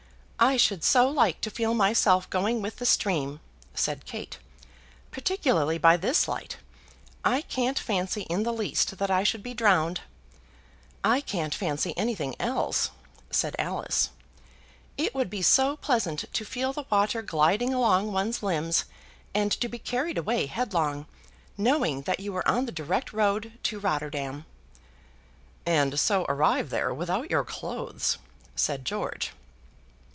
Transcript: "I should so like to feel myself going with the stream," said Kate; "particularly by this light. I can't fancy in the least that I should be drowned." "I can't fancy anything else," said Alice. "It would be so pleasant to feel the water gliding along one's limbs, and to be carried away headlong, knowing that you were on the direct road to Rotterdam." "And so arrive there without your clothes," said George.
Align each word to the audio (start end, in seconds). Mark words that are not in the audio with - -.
"I 0.43 0.57
should 0.57 0.83
so 0.83 1.07
like 1.07 1.39
to 1.41 1.51
feel 1.51 1.75
myself 1.75 2.27
going 2.31 2.63
with 2.63 2.77
the 2.77 2.85
stream," 2.87 3.41
said 3.75 4.07
Kate; 4.07 4.39
"particularly 5.11 5.77
by 5.77 5.97
this 5.97 6.27
light. 6.27 6.57
I 7.23 7.41
can't 7.43 7.77
fancy 7.77 8.21
in 8.23 8.41
the 8.41 8.51
least 8.51 8.97
that 8.97 9.11
I 9.11 9.21
should 9.23 9.43
be 9.43 9.53
drowned." 9.53 10.01
"I 11.03 11.21
can't 11.21 11.53
fancy 11.53 11.93
anything 11.95 12.33
else," 12.39 12.89
said 13.29 13.55
Alice. 13.59 14.09
"It 14.97 15.13
would 15.13 15.29
be 15.29 15.43
so 15.43 15.77
pleasant 15.77 16.25
to 16.33 16.43
feel 16.43 16.73
the 16.73 16.85
water 16.89 17.21
gliding 17.21 17.71
along 17.71 18.11
one's 18.11 18.41
limbs, 18.41 18.85
and 19.35 19.51
to 19.51 19.69
be 19.69 19.77
carried 19.77 20.17
away 20.17 20.47
headlong, 20.47 21.05
knowing 21.55 22.01
that 22.09 22.19
you 22.19 22.33
were 22.33 22.47
on 22.49 22.65
the 22.65 22.71
direct 22.71 23.13
road 23.13 23.59
to 23.61 23.77
Rotterdam." 23.79 24.45
"And 25.67 25.99
so 25.99 26.25
arrive 26.27 26.71
there 26.71 26.91
without 26.91 27.29
your 27.29 27.43
clothes," 27.43 28.17
said 28.55 28.85
George. 28.85 29.33